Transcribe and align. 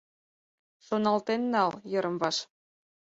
Шоналтен 0.85 1.41
нал 1.53 1.71
йырым-ваш 1.91 2.37